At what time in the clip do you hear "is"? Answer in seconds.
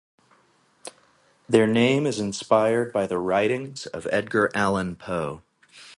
2.07-2.19